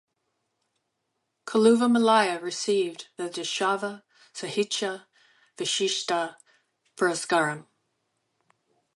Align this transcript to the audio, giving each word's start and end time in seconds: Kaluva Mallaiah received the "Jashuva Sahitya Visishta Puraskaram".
Kaluva 1.45 1.87
Mallaiah 1.87 2.41
received 2.41 3.09
the 3.17 3.25
"Jashuva 3.29 4.01
Sahitya 4.33 5.05
Visishta 5.59 6.37
Puraskaram". 6.97 7.67